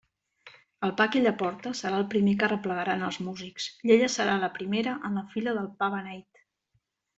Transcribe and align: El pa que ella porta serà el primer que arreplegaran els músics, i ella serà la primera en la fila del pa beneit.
El 0.87 0.93
pa 1.01 1.05
que 1.15 1.19
ella 1.19 1.33
porta 1.41 1.73
serà 1.79 1.99
el 2.03 2.07
primer 2.13 2.33
que 2.39 2.47
arreplegaran 2.47 3.05
els 3.09 3.21
músics, 3.27 3.69
i 3.91 3.95
ella 3.99 4.09
serà 4.15 4.41
la 4.47 4.51
primera 4.59 4.97
en 5.11 5.23
la 5.23 5.27
fila 5.37 5.57
del 5.61 5.71
pa 5.85 5.93
beneit. 5.99 6.45